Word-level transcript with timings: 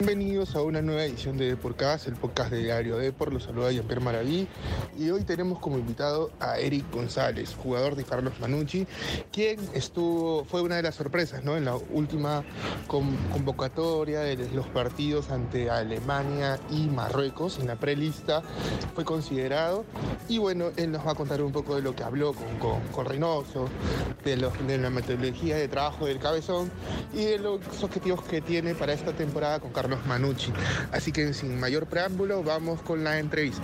Bienvenidos 0.00 0.54
a 0.54 0.62
una 0.62 0.80
nueva 0.80 1.02
edición 1.02 1.36
de 1.36 1.46
Deporcast, 1.46 2.06
el 2.06 2.14
podcast 2.14 2.52
de 2.52 2.58
Diario 2.58 2.98
Depor. 2.98 3.32
Los 3.32 3.42
saluda 3.42 3.72
Jean-Pierre 3.72 4.00
Maraví. 4.00 4.46
Y 4.96 5.10
hoy 5.10 5.24
tenemos 5.24 5.58
como 5.58 5.76
invitado 5.76 6.30
a 6.38 6.56
Eric 6.60 6.88
González, 6.92 7.56
jugador 7.60 7.96
de 7.96 8.04
Carlos 8.04 8.34
Manucci, 8.38 8.86
quien 9.32 9.58
estuvo, 9.74 10.44
fue 10.44 10.62
una 10.62 10.76
de 10.76 10.84
las 10.84 10.94
sorpresas 10.94 11.42
¿no? 11.42 11.56
en 11.56 11.64
la 11.64 11.74
última 11.74 12.44
convocatoria 12.86 14.20
de 14.20 14.36
los 14.52 14.68
partidos 14.68 15.32
ante 15.32 15.68
Alemania 15.68 16.60
y 16.70 16.86
Marruecos. 16.86 17.58
En 17.58 17.66
la 17.66 17.74
prelista 17.74 18.42
fue 18.94 19.04
considerado. 19.04 19.84
Y 20.28 20.38
bueno, 20.38 20.66
él 20.76 20.92
nos 20.92 21.04
va 21.04 21.10
a 21.10 21.16
contar 21.16 21.42
un 21.42 21.50
poco 21.50 21.74
de 21.74 21.82
lo 21.82 21.96
que 21.96 22.04
habló 22.04 22.34
con, 22.60 22.80
con, 22.92 23.04
Reynoso, 23.04 23.68
de, 24.24 24.36
de 24.36 24.78
la 24.78 24.90
metodología 24.90 25.56
de 25.56 25.66
trabajo 25.66 26.06
del 26.06 26.20
cabezón 26.20 26.70
y 27.12 27.24
de 27.24 27.38
los 27.40 27.82
objetivos 27.82 28.22
que 28.22 28.40
tiene 28.40 28.76
para 28.76 28.92
esta 28.92 29.12
temporada 29.12 29.58
con 29.58 29.72
Carlos 29.72 29.87
Carlos 29.88 30.06
Manucci. 30.06 30.52
Así 30.92 31.12
que 31.12 31.32
sin 31.32 31.58
mayor 31.58 31.86
preámbulo, 31.86 32.42
vamos 32.42 32.82
con 32.82 33.04
la 33.04 33.18
entrevista. 33.18 33.62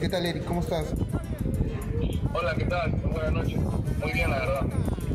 ¿Qué 0.00 0.08
tal, 0.08 0.26
Eric? 0.26 0.44
¿Cómo 0.44 0.60
estás? 0.60 0.86
Hola, 2.34 2.54
¿qué 2.56 2.64
tal? 2.64 2.90
Buenas 2.90 3.32
noches. 3.32 3.58
Muy 4.00 4.12
bien, 4.12 4.30
la 4.30 4.38
verdad. 4.40 4.66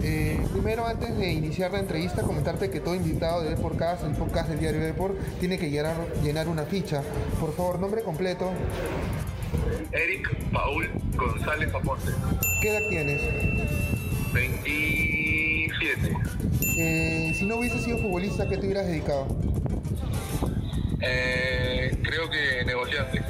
Eh, 0.02 0.40
primero, 0.54 0.86
antes 0.86 1.18
de 1.18 1.34
iniciar 1.34 1.72
la 1.72 1.80
entrevista, 1.80 2.22
comentarte 2.22 2.70
que 2.70 2.80
todo 2.80 2.96
invitado 2.96 3.42
de 3.42 3.50
Deporcast, 3.50 4.05
el 4.05 4.14
podcast 4.14 4.48
del 4.48 4.60
diario 4.60 4.80
Deport, 4.80 5.18
tiene 5.40 5.58
que 5.58 5.70
llenar, 5.70 5.98
llenar 6.24 6.48
una 6.48 6.64
ficha. 6.64 7.02
Por 7.40 7.54
favor, 7.54 7.80
nombre 7.80 8.04
completo, 8.04 8.52
Eric 9.91 10.36
Paul 10.52 10.90
González 11.16 11.73
Aponte. 11.73 12.12
¿Qué 12.62 12.70
edad 12.70 12.90
tienes? 12.90 13.22
27. 14.34 16.18
Eh, 16.77 17.34
si 17.34 17.46
no 17.46 17.57
hubiese 17.57 17.80
sido 17.80 17.98
futbolista, 17.99 18.48
¿qué 18.49 18.57
te 18.57 18.65
hubieras 18.65 18.88
dedicado? 18.88 19.27
Eh, 21.02 21.98
creo 22.04 22.30
que 22.30 22.65
negociante. 22.65 23.21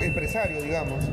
Empresario, 0.00 0.62
digamos. 0.62 1.04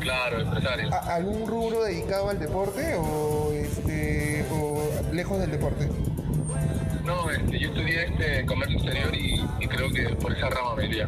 Claro, 0.00 0.40
empresario. 0.40 0.88
¿Algún 1.04 1.46
rubro 1.46 1.82
dedicado 1.84 2.28
al 2.28 2.38
deporte 2.38 2.94
o, 2.96 3.52
este, 3.52 4.44
o 4.50 4.90
lejos 5.12 5.40
del 5.40 5.50
deporte? 5.50 5.88
No, 7.04 7.30
este, 7.30 7.58
yo 7.58 7.68
estudié 7.68 8.04
este 8.04 8.46
comercio 8.46 8.78
exterior 8.78 9.14
y, 9.14 9.66
creo 9.66 9.90
que 9.90 10.14
por 10.16 10.32
esa 10.32 10.50
rama 10.50 10.74
me 10.76 10.86
iría. 10.86 11.06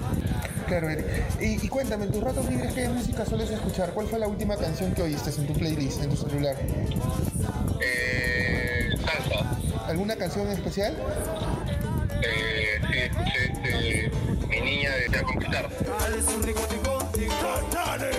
Claro, 0.70 0.88
Eric. 0.88 1.04
Y, 1.40 1.66
cuéntame, 1.66 2.04
en 2.04 2.12
tus 2.12 2.22
ratos 2.22 2.48
libres, 2.48 2.72
¿qué 2.72 2.88
música 2.88 3.26
sueles 3.26 3.50
escuchar? 3.50 3.90
¿Cuál 3.90 4.06
fue 4.06 4.20
la 4.20 4.28
última 4.28 4.56
canción 4.56 4.94
que 4.94 5.02
oíste 5.02 5.30
en 5.30 5.48
tu 5.48 5.52
playlist, 5.52 6.00
en 6.00 6.10
tu 6.10 6.16
celular? 6.16 6.54
Eh, 7.80 8.90
salsa. 9.04 9.58
¿Alguna 9.88 10.14
canción 10.14 10.46
especial? 10.46 10.96
Eh, 12.22 12.80
sí, 12.86 12.98
escuché 12.98 13.52
este, 13.52 14.12
Mi 14.46 14.60
Niña 14.60 14.94
de 14.94 15.08
Te 15.08 15.22
Conquistar. 15.22 15.68
Dale, 17.74 18.12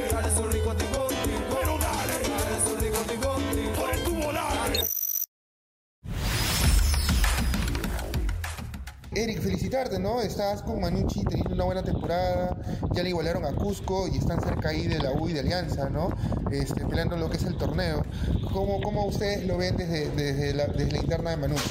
felicitarte, 9.71 9.99
¿no? 9.99 10.21
Estás 10.21 10.61
con 10.63 10.81
Manucci 10.81 11.23
teniendo 11.23 11.53
una 11.53 11.63
buena 11.63 11.83
temporada, 11.83 12.57
ya 12.91 13.03
le 13.03 13.09
igualaron 13.09 13.45
a 13.45 13.53
Cusco 13.53 14.07
y 14.07 14.17
están 14.17 14.41
cerca 14.41 14.69
ahí 14.69 14.87
de 14.87 14.99
la 14.99 15.11
U 15.13 15.29
y 15.29 15.33
de 15.33 15.39
Alianza, 15.39 15.89
¿no? 15.89 16.09
Este, 16.51 16.85
peleando 16.85 17.15
lo 17.15 17.29
que 17.29 17.37
es 17.37 17.43
el 17.45 17.55
torneo. 17.55 18.03
¿Cómo, 18.51 18.81
cómo 18.81 19.05
ustedes 19.05 19.47
lo 19.47 19.57
ven 19.57 19.77
desde, 19.77 20.09
desde, 20.09 20.53
la, 20.53 20.67
desde 20.67 20.91
la 20.91 20.97
interna 20.97 21.29
de 21.31 21.37
Manucci? 21.37 21.69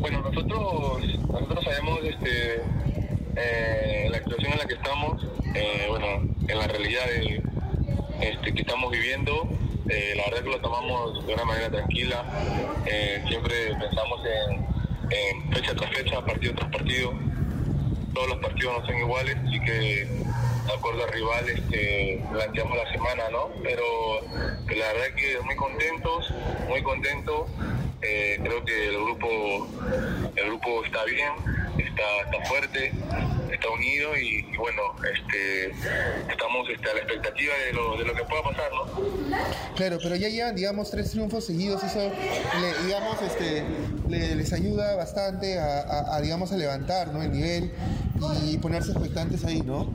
Bueno, 0.00 0.20
nosotros, 0.22 1.02
nosotros 1.28 1.64
sabemos 1.64 1.98
este, 2.04 2.62
eh, 3.36 4.08
la 4.10 4.18
situación 4.18 4.52
en 4.52 4.58
la 4.58 4.66
que 4.66 4.74
estamos, 4.74 5.26
eh, 5.56 5.86
bueno, 5.88 6.06
en 6.46 6.58
la 6.58 6.66
realidad 6.68 7.04
de, 7.06 7.42
este, 8.20 8.54
que 8.54 8.60
estamos 8.60 8.92
viviendo, 8.92 9.48
eh, 9.88 10.14
la 10.16 10.24
verdad 10.26 10.44
que 10.44 10.50
lo 10.50 10.60
tomamos 10.60 11.26
de 11.26 11.34
una 11.34 11.44
manera 11.44 11.68
tranquila, 11.70 12.24
siempre 13.26 13.74
pensamos 13.80 14.20
en 14.24 14.77
fecha 15.52 15.74
tras 15.74 15.90
fecha, 15.90 16.24
partido 16.24 16.54
tras 16.54 16.70
partido. 16.70 17.12
Todos 18.14 18.28
los 18.28 18.38
partidos 18.38 18.80
no 18.80 18.86
son 18.86 18.98
iguales, 18.98 19.36
así 19.46 19.60
que 19.60 20.06
de 20.68 20.74
acuerdo 20.74 21.04
al 21.04 21.12
rival 21.12 21.48
este, 21.48 22.22
planteamos 22.30 22.76
la 22.76 22.92
semana, 22.92 23.24
¿no? 23.30 23.48
Pero, 23.62 24.20
la 24.68 24.92
verdad 24.92 25.14
que 25.16 25.40
muy 25.44 25.56
contentos, 25.56 26.34
muy 26.68 26.82
contentos. 26.82 27.48
Eh, 28.02 28.38
creo 28.42 28.64
que 28.64 28.88
el 28.88 28.96
grupo, 28.96 29.68
el 30.36 30.46
grupo 30.46 30.84
está 30.84 31.04
bien, 31.04 31.32
está, 31.78 32.20
está 32.24 32.48
fuerte, 32.48 32.92
está 33.68 33.70
unido 33.70 34.16
y, 34.16 34.42
bueno, 34.56 34.82
este, 35.14 35.70
estamos 36.30 36.68
este, 36.68 36.90
a 36.90 36.94
la 36.94 37.00
expectativa 37.00 37.54
de 37.66 37.72
lo, 37.72 37.96
de 37.96 38.04
lo 38.04 38.14
que 38.14 38.24
pueda 38.24 38.42
pasar, 38.42 38.70
¿no? 38.72 39.76
Claro, 39.76 39.98
pero 40.02 40.16
ya 40.16 40.28
llevan, 40.28 40.54
digamos, 40.54 40.90
tres 40.90 41.10
triunfos 41.10 41.46
seguidos, 41.46 41.82
eso, 41.82 42.10
digamos, 42.84 43.22
este, 43.22 43.64
les 44.08 44.52
ayuda 44.52 44.96
bastante 44.96 45.58
a, 45.58 46.20
digamos, 46.22 46.52
a 46.52 46.56
levantar, 46.56 47.08
¿no? 47.08 47.22
El 47.22 47.32
nivel 47.32 47.72
y 48.44 48.58
ponerse 48.58 48.92
expectantes 48.92 49.44
ahí, 49.44 49.60
¿no? 49.60 49.92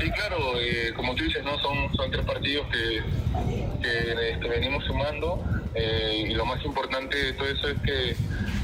Sí, 0.00 0.10
claro, 0.10 0.58
eh, 0.58 0.92
como 0.96 1.14
tú 1.14 1.24
dices, 1.24 1.44
¿no? 1.44 1.58
Son, 1.58 1.94
son 1.94 2.10
tres 2.10 2.24
partidos 2.24 2.66
que, 2.68 3.02
que 3.82 4.30
este, 4.30 4.48
venimos 4.48 4.84
sumando 4.84 5.42
eh, 5.74 6.28
y 6.28 6.34
lo 6.34 6.46
más 6.46 6.64
importante 6.64 7.16
de 7.16 7.32
todo 7.34 7.48
eso 7.48 7.68
es 7.68 7.78
que 7.82 8.16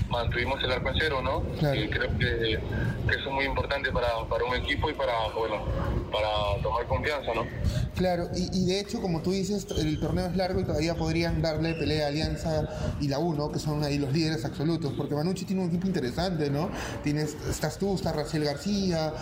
mantuvimos 0.08 0.62
el 0.62 0.72
arco 0.72 0.88
en 0.90 0.94
cero, 0.98 1.20
¿no? 1.22 1.42
Y 1.74 1.88
creo 1.88 2.16
que, 2.18 2.54
eso 2.54 3.28
es 3.28 3.32
muy 3.32 3.44
importante 3.44 3.90
para, 3.92 4.08
un 4.46 4.54
equipo 4.56 4.90
y 4.90 4.94
para, 4.94 5.12
bueno, 5.36 5.64
para 6.10 6.62
tomar 6.62 6.86
confianza, 6.86 7.34
¿no? 7.34 7.46
Claro, 7.94 8.28
y, 8.34 8.66
de 8.66 8.80
hecho, 8.80 9.00
como 9.00 9.22
tú 9.22 9.32
dices, 9.32 9.66
el 9.76 9.98
torneo 9.98 10.26
es 10.26 10.36
largo 10.36 10.60
y 10.60 10.64
todavía 10.64 10.94
podrían 10.94 11.42
darle 11.42 11.74
pelea 11.74 12.06
a 12.06 12.08
Alianza 12.08 12.68
y 13.00 13.08
la 13.08 13.18
1, 13.18 13.52
que 13.52 13.58
son 13.58 13.82
ahí 13.84 13.98
los 13.98 14.12
líderes 14.12 14.44
absolutos, 14.44 14.92
porque 14.96 15.14
Manucci 15.14 15.44
tiene 15.44 15.62
un 15.62 15.68
equipo 15.68 15.86
interesante, 15.86 16.50
¿no? 16.50 16.70
Tienes, 17.02 17.36
estás 17.48 17.78
tú, 17.78 17.94
está 17.94 18.12
Raciel 18.12 18.44
García, 18.44 19.12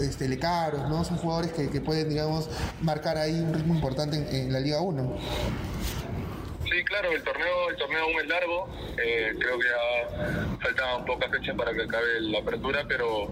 este, 0.00 0.28
Lecaros, 0.28 0.88
¿no? 0.88 1.04
Son 1.04 1.18
jugadores 1.18 1.52
que, 1.52 1.80
pueden, 1.80 2.08
digamos, 2.08 2.48
marcar 2.80 3.18
ahí 3.18 3.40
un 3.40 3.52
ritmo 3.52 3.74
importante 3.74 4.16
en, 4.16 4.46
en 4.46 4.52
la 4.52 4.60
Liga 4.60 4.80
1. 4.80 5.16
Sí, 6.72 6.82
claro, 6.84 7.12
el 7.12 7.22
torneo, 7.22 7.68
el 7.68 7.76
torneo 7.76 8.02
aún 8.02 8.18
es 8.18 8.26
largo. 8.28 8.66
Eh, 8.96 9.34
creo 9.38 9.58
que 9.58 9.66
ya 9.68 10.58
faltan 10.58 11.04
pocas 11.04 11.30
fechas 11.30 11.54
para 11.54 11.74
que 11.74 11.82
acabe 11.82 12.20
la 12.20 12.38
apertura, 12.38 12.82
pero 12.88 13.30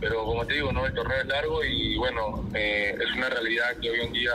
pero 0.00 0.22
como 0.26 0.44
te 0.44 0.54
digo, 0.54 0.70
no, 0.70 0.84
el 0.84 0.92
torneo 0.92 1.18
es 1.18 1.26
largo 1.26 1.64
y 1.64 1.96
bueno, 1.96 2.46
eh, 2.54 2.94
es 2.94 3.16
una 3.16 3.30
realidad 3.30 3.74
que 3.80 3.88
hoy 3.88 4.00
en 4.00 4.12
día 4.12 4.32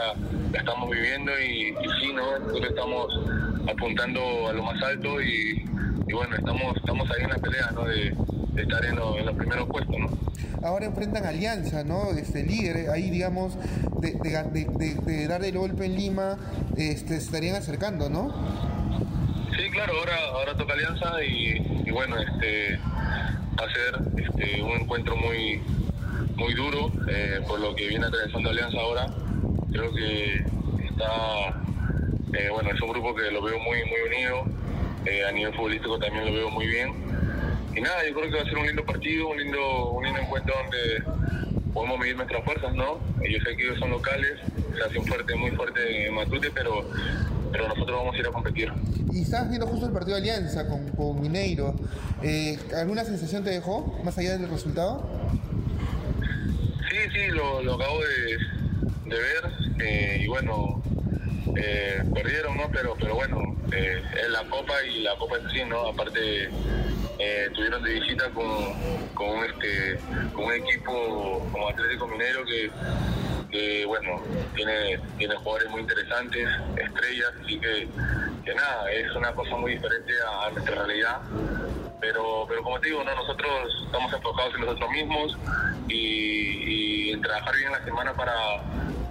la 0.52 0.58
estamos 0.58 0.90
viviendo 0.90 1.30
y, 1.38 1.72
sí, 2.00 2.12
¿no? 2.12 2.40
Nosotros 2.40 2.70
estamos 2.70 3.20
apuntando 3.68 4.48
a 4.48 4.52
lo 4.52 4.64
más 4.64 4.82
alto 4.82 5.22
y, 5.22 5.62
bueno, 6.12 6.34
estamos, 6.34 6.76
estamos 6.76 7.08
ahí 7.12 7.22
en 7.22 7.30
la 7.30 7.38
pelea, 7.38 7.70
¿no? 7.72 7.84
Estar 8.62 8.84
en, 8.84 8.96
los 8.96 9.36
primeros 9.36 9.68
puestos, 9.68 9.96
¿no? 9.98 10.08
Ahora 10.62 10.86
enfrentan 10.86 11.24
Alianza, 11.24 11.84
¿no? 11.84 12.10
Este 12.10 12.44
líder, 12.44 12.90
ahí 12.90 13.10
digamos, 13.10 13.56
de, 14.00 14.12
de, 14.12 15.26
dar 15.26 15.44
el 15.44 15.56
golpe 15.56 15.86
en 15.86 15.96
Lima, 15.96 16.36
este, 16.76 17.18
se 17.20 17.24
estarían 17.24 17.56
acercando, 17.56 18.08
¿no? 18.10 18.32
Sí, 19.56 19.70
claro, 19.70 19.94
ahora, 19.98 20.16
ahora 20.34 20.56
toca 20.56 20.74
Alianza 20.74 21.22
y, 21.24 21.90
bueno, 21.90 22.16
este 22.18 22.78
va 22.78 23.66
a 23.66 23.72
ser 23.72 24.22
este, 24.24 24.62
un 24.62 24.80
encuentro 24.80 25.16
muy 25.16 25.60
muy 26.36 26.54
duro 26.54 26.90
eh, 27.08 27.40
por 27.46 27.60
lo 27.60 27.74
que 27.74 27.86
viene 27.86 28.06
atravesando 28.06 28.48
Alianza 28.48 28.78
ahora. 28.80 29.06
Creo 29.70 29.92
que 29.92 30.36
está, 30.88 31.62
eh, 32.32 32.48
bueno, 32.50 32.70
es 32.70 32.80
un 32.80 32.88
grupo 32.88 33.14
que 33.14 33.30
lo 33.30 33.42
veo 33.42 33.58
muy 33.58 33.78
muy 33.84 34.00
unido, 34.08 34.44
eh, 35.04 35.24
a 35.26 35.32
nivel 35.32 35.54
futbolístico 35.54 35.98
también 35.98 36.24
lo 36.26 36.32
veo 36.32 36.50
muy 36.50 36.66
bien. 36.66 36.92
Y 37.74 37.80
nada, 37.80 38.06
yo 38.06 38.14
creo 38.14 38.30
que 38.30 38.36
va 38.36 38.42
a 38.42 38.44
ser 38.44 38.58
un 38.58 38.66
lindo 38.66 38.84
partido, 38.84 39.28
un 39.28 39.38
lindo, 39.38 39.90
un 39.90 40.04
lindo 40.04 40.20
encuentro 40.20 40.54
donde 40.54 41.04
podemos 41.72 41.98
medir 41.98 42.16
nuestras 42.16 42.44
fuerzas, 42.44 42.74
¿no? 42.74 42.98
Yo 43.22 43.38
sé 43.44 43.56
que 43.56 43.62
ellos 43.64 43.78
son 43.78 43.90
locales, 43.90 44.38
se 44.76 44.82
hace 44.82 44.98
un 44.98 45.06
fuerte, 45.06 45.34
muy 45.36 45.50
fuerte 45.52 46.06
en 46.06 46.14
Matute, 46.14 46.50
pero, 46.50 46.88
pero 47.52 47.68
nosotros 47.68 47.98
vamos 47.98 48.14
a 48.14 48.18
ir 48.18 48.26
a 48.26 48.30
competir. 48.30 48.72
Y 49.12 49.22
estabas 49.22 49.48
viendo 49.48 49.66
justo 49.66 49.86
el 49.86 49.92
partido 49.92 50.16
de 50.16 50.22
Alianza 50.22 50.66
con, 50.68 51.20
Mineiro. 51.20 51.74
Eh, 52.22 52.58
¿Alguna 52.76 53.04
sensación 53.04 53.44
te 53.44 53.50
dejó, 53.50 54.00
más 54.04 54.18
allá 54.18 54.36
del 54.36 54.48
resultado? 54.48 55.08
Sí, 56.90 56.96
sí, 57.12 57.26
lo, 57.28 57.58
acabo 57.58 58.00
de, 58.00 59.16
ver. 59.16 59.52
Eh, 59.82 60.22
y 60.24 60.26
bueno, 60.26 60.82
eh, 61.56 62.02
perdieron, 62.12 62.56
¿no? 62.56 62.68
Pero, 62.72 62.96
pero 62.98 63.14
bueno, 63.14 63.56
es 63.72 64.30
la 64.30 64.42
Copa 64.50 64.74
y 64.84 65.02
la 65.02 65.16
Copa 65.16 65.38
es 65.38 65.44
así, 65.46 65.64
¿no? 65.64 65.88
Aparte, 65.88 66.50
tuvieron 67.54 67.82
de 67.82 67.94
visita 67.94 68.30
con, 68.30 68.46
con, 69.14 69.44
este, 69.44 69.98
con 70.32 70.44
un 70.44 70.52
equipo 70.52 71.48
como 71.52 71.68
Atlético 71.68 72.06
Minero 72.06 72.44
que 72.44 72.70
que 73.50 73.84
bueno, 73.84 74.22
tiene, 74.54 75.00
tiene 75.18 75.34
jugadores 75.36 75.70
muy 75.70 75.80
interesantes, 75.80 76.48
estrellas, 76.76 77.32
así 77.42 77.58
que, 77.58 77.88
que 78.44 78.54
nada, 78.54 78.90
es 78.92 79.10
una 79.14 79.32
cosa 79.32 79.56
muy 79.56 79.72
diferente 79.72 80.12
a, 80.42 80.50
nuestra 80.50 80.84
realidad. 80.84 81.20
Pero, 82.00 82.46
pero 82.48 82.62
como 82.62 82.80
te 82.80 82.88
digo, 82.88 83.04
¿no? 83.04 83.14
nosotros 83.14 83.84
estamos 83.84 84.12
enfocados 84.12 84.54
en 84.54 84.60
nosotros 84.62 84.90
mismos 84.90 85.38
y, 85.88 87.10
en 87.12 87.20
trabajar 87.20 87.54
bien 87.56 87.72
la 87.72 87.84
semana 87.84 88.14
para, 88.14 88.32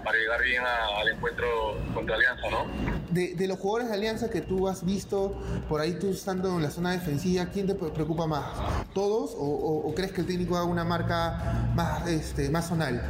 para 0.03 0.17
llegar 0.17 0.41
bien 0.41 0.63
al 0.65 1.09
encuentro 1.09 1.77
contra 1.94 2.15
Alianza, 2.15 2.50
¿no? 2.50 2.88
De, 3.11 3.33
de, 3.33 3.47
los 3.47 3.57
jugadores 3.57 3.89
de 3.89 3.95
Alianza 3.95 4.29
que 4.29 4.41
tú 4.41 4.67
has 4.67 4.85
visto 4.85 5.35
por 5.67 5.81
ahí 5.81 5.97
tú 6.00 6.11
estando 6.11 6.56
en 6.56 6.61
la 6.61 6.69
zona 6.69 6.91
defensiva, 6.91 7.47
¿quién 7.47 7.65
te 7.65 7.73
preocupa 7.73 8.27
más? 8.27 8.45
¿Todos 8.94 9.33
o, 9.35 9.45
o 9.85 9.95
crees 9.95 10.11
que 10.11 10.21
el 10.21 10.27
técnico 10.27 10.56
haga 10.57 10.65
una 10.65 10.83
marca 10.83 11.71
más, 11.75 12.07
este, 12.07 12.50
más 12.50 12.67
zonal? 12.67 13.01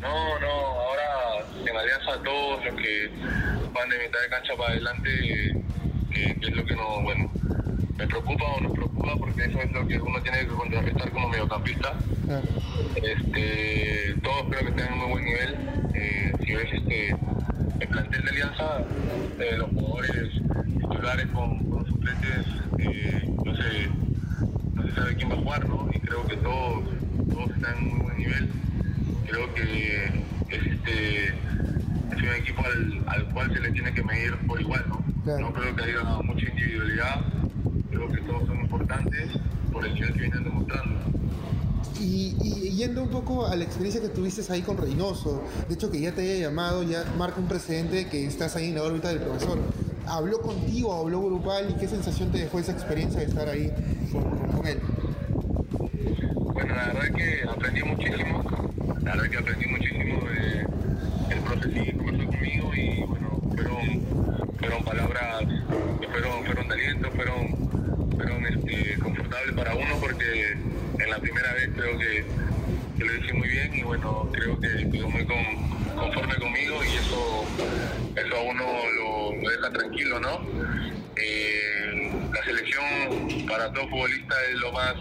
No, 0.00 0.38
no, 0.40 0.48
ahora 0.48 1.44
en 1.64 1.76
Alianza 1.76 2.22
todos 2.24 2.64
los 2.64 2.74
que 2.74 3.10
van 3.72 3.88
de 3.90 3.98
mitad 3.98 4.20
de 4.20 4.28
cancha 4.30 4.56
para 4.56 4.72
adelante, 4.72 5.10
que, 6.10 6.36
es 6.40 6.56
lo 6.56 6.64
que 6.64 6.74
no, 6.74 7.02
bueno, 7.02 7.30
me 7.96 8.06
preocupa 8.06 8.44
o 8.44 8.60
nos 8.62 8.72
preocupa 8.72 9.16
porque 9.18 9.44
eso 9.44 9.60
es 9.60 9.72
lo 9.72 9.86
que 9.86 10.00
uno 10.00 10.22
tiene 10.22 10.40
que 10.40 10.46
contrarrestar 10.46 11.10
como 11.10 11.28
mediocampista. 11.28 11.94
Este, 12.96 14.14
todos 14.22 14.44
creo 14.48 14.60
que 14.60 14.68
están 14.70 14.92
en 14.92 14.98
muy 14.98 15.10
buen 15.10 15.24
nivel. 15.24 15.56
Eh, 15.94 16.32
si 16.44 16.54
ves 16.54 16.68
este, 16.72 17.16
el 17.80 17.88
plantel 17.88 18.24
de 18.24 18.30
Alianza, 18.30 18.84
eh, 19.38 19.56
los 19.56 19.70
jugadores 19.70 20.32
titulares 20.78 21.26
con, 21.28 21.70
con 21.70 21.86
suplentes, 21.86 22.46
eh, 22.78 23.34
no, 23.44 23.54
sé, 23.56 23.90
no 24.74 24.82
se 24.86 24.94
sabe 24.94 25.16
quién 25.16 25.30
va 25.30 25.34
a 25.34 25.38
jugar, 25.38 25.68
¿no? 25.68 25.88
Y 25.92 26.00
creo 26.00 26.26
que 26.26 26.36
todos, 26.36 26.84
todos 27.32 27.50
están 27.50 27.78
en 27.78 27.88
muy 27.88 28.00
buen 28.00 28.16
nivel 28.18 28.48
creo 29.30 29.54
que 29.54 30.06
es 30.48 30.66
este 30.66 31.26
es 31.28 32.22
un 32.22 32.34
equipo 32.36 32.62
al, 33.06 33.24
cual 33.32 33.52
se 33.52 33.60
le 33.60 33.70
tiene 33.70 33.92
que 33.94 34.02
medir 34.02 34.36
por 34.46 34.60
igual, 34.60 34.84
¿no? 34.88 35.04
No 35.38 35.52
creo 35.52 35.76
que 35.76 35.84
haya 35.84 36.02
mucha 36.22 36.48
individualidad, 36.48 37.20
creo 37.90 38.08
que 38.08 38.20
todos 38.22 38.46
son 38.48 38.60
importantes 38.60 39.30
por 39.72 39.86
el 39.86 39.94
nivel 39.94 40.12
que 40.14 40.20
vienen 40.20 40.44
demostrando. 40.44 41.19
Y, 42.00 42.34
y, 42.42 42.70
yendo 42.76 43.02
un 43.02 43.10
poco 43.10 43.46
a 43.46 43.54
la 43.56 43.64
experiencia 43.64 44.00
que 44.00 44.08
tuviste 44.08 44.40
ahí 44.50 44.62
con 44.62 44.78
Reynoso, 44.78 45.42
de 45.68 45.74
hecho 45.74 45.90
que 45.90 46.00
ya 46.00 46.12
te 46.12 46.22
haya 46.22 46.48
llamado, 46.48 46.82
ya 46.82 47.04
marca 47.18 47.38
un 47.38 47.46
precedente 47.46 48.08
que 48.08 48.26
estás 48.26 48.56
ahí 48.56 48.68
en 48.68 48.76
la 48.76 48.84
órbita 48.84 49.08
del 49.08 49.20
profesor. 49.20 49.58
¿Habló 50.06 50.40
contigo, 50.40 50.94
habló 50.94 51.22
grupal 51.22 51.70
y 51.70 51.74
qué 51.74 51.86
sensación 51.86 52.32
te 52.32 52.38
dejó 52.38 52.58
esa 52.58 52.72
experiencia 52.72 53.20
de 53.20 53.26
estar 53.26 53.48
ahí 53.48 53.70
con, 54.10 54.66
él? 54.66 54.80
Bueno, 56.52 56.74
la 56.74 56.86
verdad 56.86 57.16
que 57.16 57.48
aprendí 57.48 57.82
muchísimo, 57.82 58.19
lo 84.70 84.72
más, 84.72 84.94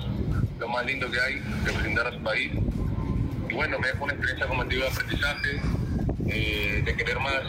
lo 0.59 0.67
más 0.67 0.85
lindo 0.85 1.09
que 1.11 1.19
hay, 1.19 1.35
representar 1.63 2.07
a 2.07 2.11
su 2.11 2.19
país 2.23 2.51
y 3.49 3.53
bueno, 3.53 3.79
me 3.79 3.87
dejó 3.87 4.03
una 4.03 4.13
experiencia 4.13 4.47
como 4.47 4.63
de 4.63 4.87
aprendizaje, 4.87 5.61
eh, 6.27 6.83
de 6.85 6.95
querer 6.95 7.19
más, 7.19 7.41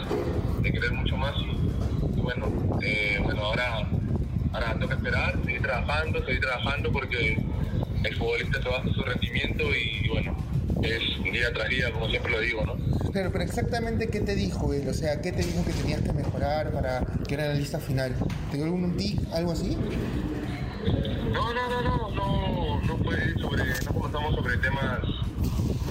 de 0.61 0.71
querer 0.71 0.91
mucho 0.93 1.15
más. 1.15 1.35
Y, 2.17 2.21
bueno, 2.21 2.47
eh, 2.81 3.19
bueno, 3.23 3.41
ahora, 3.43 3.87
ahora 4.51 4.79
toca 4.79 4.95
esperar, 4.95 5.37
seguir 5.45 5.61
trabajando, 5.61 6.25
seguir 6.25 6.41
trabajando 6.41 6.91
porque 6.91 7.37
el 8.03 8.15
futbolista 8.15 8.61
se 8.63 8.69
basa 8.69 8.89
su 8.93 9.03
rendimiento 9.03 9.63
y, 9.75 10.09
bueno, 10.09 10.35
es 10.81 11.01
día 11.23 11.53
tras 11.53 11.69
día, 11.69 11.91
como 11.91 12.09
siempre 12.09 12.31
lo 12.31 12.39
digo, 12.39 12.65
¿no? 12.65 12.75
Claro, 13.11 13.29
pero 13.31 13.43
exactamente 13.43 14.07
qué 14.07 14.21
te 14.21 14.35
dijo 14.35 14.73
él, 14.73 14.87
o 14.87 14.93
sea, 14.93 15.21
qué 15.21 15.31
te 15.31 15.43
dijo 15.43 15.63
que 15.63 15.73
tenías 15.73 16.01
que 16.01 16.13
mejorar 16.13 16.71
para 16.71 17.03
que 17.27 17.35
era 17.35 17.47
la 17.47 17.53
lista 17.53 17.79
final. 17.79 18.15
¿Te 18.49 18.57
dio 18.57 18.65
algún 18.65 18.97
tic, 18.97 19.19
algo 19.33 19.51
así? 19.51 19.77
No, 21.41 21.51
no, 21.53 21.69
no, 21.69 21.81
no, 21.81 22.11
no, 22.11 22.81
no 22.81 22.97
fue 22.97 23.17
sobre, 23.39 23.63
no 23.83 23.93
conversamos 23.93 24.35
sobre 24.35 24.57
temas 24.57 24.99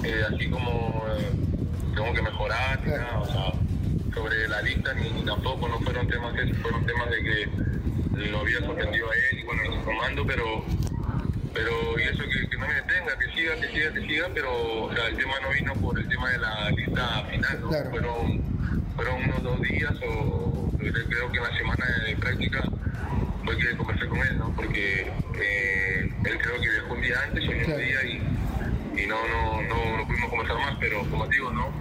eh, 0.01 0.23
así 0.33 0.49
como 0.49 1.05
eh, 1.09 1.31
tengo 1.93 2.13
que 2.13 2.21
mejorar, 2.21 2.81
ni 2.85 2.91
nada, 2.91 3.19
o 3.19 3.25
sea, 3.25 3.51
sobre 4.13 4.47
la 4.47 4.61
lista 4.61 4.93
ni, 4.93 5.23
tampoco, 5.23 5.67
no 5.67 5.77
fueron 5.81 6.07
temas 6.07 6.33
que 6.33 6.53
fueron 6.55 6.85
temas 6.85 7.09
de 7.09 7.21
que 7.21 8.27
lo 8.29 8.39
había 8.39 8.59
sorprendido 8.59 9.11
a 9.11 9.13
él 9.13 9.39
y 9.39 9.43
bueno, 9.43 9.75
su 9.75 9.83
comando, 9.83 10.25
pero 10.25 10.63
pero 11.53 11.99
y 11.99 12.03
eso 12.03 12.23
que, 12.23 12.57
no 12.57 12.65
me 12.65 12.73
detenga, 12.73 13.19
que 13.19 13.31
siga, 13.35 13.55
que 13.55 13.67
siga, 13.73 13.93
que 13.93 14.07
siga, 14.07 14.29
pero 14.33 14.83
o 14.85 14.93
sea, 14.93 15.07
el 15.07 15.17
tema 15.17 15.33
no 15.41 15.49
vino 15.49 15.73
por 15.75 15.99
el 15.99 16.07
tema 16.07 16.29
de 16.29 16.37
la 16.37 16.71
lista 16.71 17.25
final, 17.29 17.61
¿no? 17.61 17.67
Fueron, 17.91 18.41
fueron 18.95 19.23
unos 19.25 19.43
dos 19.43 19.61
días 19.63 19.95
o 20.07 20.71
creo 20.77 21.29
que 21.31 21.37
en 21.37 21.43
la 21.43 21.57
semana 21.57 21.85
de 22.07 22.15
práctica 22.15 22.63
fue 23.43 23.57
que 23.57 23.75
conversé 23.75 24.07
con 24.07 24.19
él, 24.19 24.37
¿no? 24.37 24.53
Porque 24.55 25.11
eh, 25.39 26.09
él 26.25 26.37
creo 26.39 26.61
que 26.61 26.69
viajó 26.69 26.93
un 26.93 27.01
día 27.01 27.15
antes, 27.27 27.47
un 27.47 27.77
día 27.77 28.03
y 28.03 28.21
y 28.97 29.07
no, 29.07 29.15
no, 29.27 29.61
no, 29.61 29.97
no 29.97 30.07
pudimos 30.07 30.29
conversar 30.29 30.57
más, 30.57 30.77
pero 30.79 30.99
como 31.09 31.27
digo, 31.27 31.51
¿no? 31.51 31.71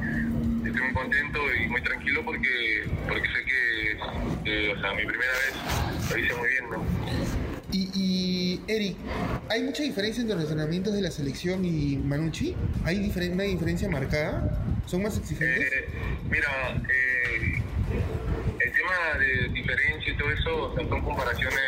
Estoy 0.65 0.83
muy 0.83 0.93
contento 0.93 1.39
y 1.55 1.69
muy 1.69 1.83
tranquilo 1.83 2.25
porque, 2.25 2.85
porque 3.09 3.29
sé 3.29 3.45
que, 3.45 4.73
o 4.73 4.81
sea, 4.81 4.95
mi 4.95 5.05
primera 5.05 5.33
vez 5.33 6.11
lo 6.11 6.19
hice 6.19 6.35
muy 6.35 6.49
bien, 6.49 6.71
¿no? 6.71 6.85
Y, 7.73 7.91
y, 7.95 8.61
Eric, 8.67 8.97
¿hay 9.49 9.63
mucha 9.63 9.83
diferencia 9.83 10.23
entre 10.23 10.37
los 10.37 10.45
entrenamientos 10.45 10.93
de 10.93 11.03
la 11.03 11.11
selección 11.11 11.65
y 11.65 11.97
Manucci? 11.99 12.57
¿Hay 12.85 12.99
una 13.33 13.45
diferencia 13.45 13.89
marcada? 13.89 14.65
¿Son 14.87 15.03
más 15.03 15.17
exigentes? 15.17 15.73
Eh, 15.73 15.89
mira, 16.29 16.49
eh, 16.89 17.63
el 18.61 18.73
tema 18.73 19.19
de 19.19 19.49
diferencia 19.53 20.13
y 20.13 20.17
todo 20.17 20.31
eso 20.31 20.73
o 20.73 20.77
sea, 20.77 20.89
son 20.89 21.01
comparaciones 21.03 21.61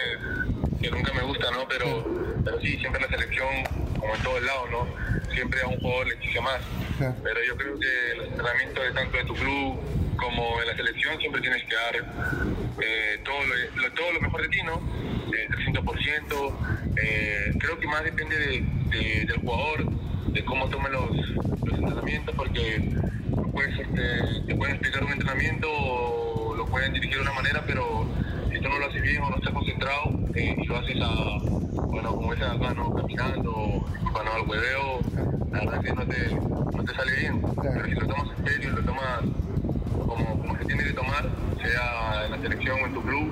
que 0.82 0.90
nunca 0.90 1.12
me 1.14 1.22
gustan, 1.22 1.54
¿no? 1.54 1.66
Pero, 1.68 2.04
pero 2.44 2.60
sí, 2.60 2.76
siempre 2.78 3.00
la 3.00 3.08
selección, 3.08 3.48
como 3.98 4.14
en 4.14 4.22
todos 4.22 4.42
lados, 4.42 4.70
¿no? 4.70 5.12
siempre 5.32 5.60
a 5.62 5.66
un 5.66 5.78
jugador 5.78 6.06
le 6.06 6.14
exige 6.14 6.40
más. 6.40 6.60
Pero 6.98 7.44
yo 7.46 7.56
creo 7.56 7.78
que 7.78 8.16
los 8.16 8.28
entrenamientos 8.28 8.84
de 8.84 8.92
tanto 8.92 9.16
de 9.16 9.24
tu 9.24 9.34
club 9.34 9.80
como 10.16 10.60
en 10.60 10.68
la 10.68 10.76
selección 10.76 11.18
siempre 11.18 11.40
tienes 11.40 11.64
que 11.64 11.74
dar 11.74 11.96
eh, 12.80 13.20
todo, 13.24 13.38
lo, 13.44 13.92
todo 13.92 14.12
lo 14.12 14.20
mejor 14.20 14.42
de 14.42 14.48
ti, 14.48 14.62
¿no? 14.62 14.80
Eh, 15.34 15.48
300%. 15.50 16.52
Eh, 17.02 17.54
creo 17.58 17.78
que 17.80 17.86
más 17.86 18.04
depende 18.04 18.36
del 18.90 19.36
jugador, 19.38 19.84
de 20.26 20.44
cómo 20.44 20.68
tome 20.68 20.90
los, 20.90 21.10
entrenamientos, 21.72 22.34
porque 22.36 22.76
este, 22.76 24.46
te 24.46 24.54
pueden 24.54 24.74
explicar 24.74 25.04
un 25.04 25.12
entrenamiento 25.12 25.68
o 25.70 26.54
lo 26.54 26.66
pueden 26.66 26.92
dirigir 26.92 27.16
de 27.16 27.22
una 27.22 27.32
manera, 27.32 27.64
pero 27.66 28.06
si 28.50 28.60
tú 28.60 28.68
no 28.68 28.78
lo 28.78 28.86
haces 28.86 29.02
bien 29.02 29.22
o 29.22 29.30
no 29.30 29.36
estás 29.36 29.52
concentrado 29.52 30.21
eh, 30.34 30.56
y 30.58 30.66
lo 30.66 30.78
haces 30.78 30.96
a, 31.00 31.38
bueno, 31.86 32.14
como 32.14 32.34
dicen 32.34 32.50
acá, 32.50 32.74
¿no? 32.74 32.92
Caminando, 32.94 33.84
al 34.34 34.48
hueveo, 34.48 35.00
la 35.50 35.60
verdad 35.60 35.80
que 35.80 35.92
no 35.92 36.06
te, 36.06 36.34
no 36.76 36.84
te 36.84 36.94
sale 36.94 37.16
bien. 37.16 37.42
Pero 37.60 37.84
si 37.84 37.90
lo 37.92 38.06
tomas 38.06 38.28
en 38.38 38.46
serio, 38.46 38.70
lo 38.70 38.82
tomas 38.84 39.20
como, 39.92 40.38
como 40.38 40.58
se 40.58 40.64
tiene 40.64 40.84
que 40.84 40.92
tomar, 40.92 41.28
sea 41.62 42.24
en 42.24 42.30
la 42.30 42.38
selección 42.40 42.80
o 42.82 42.86
en 42.86 42.94
tu 42.94 43.02
club, 43.02 43.30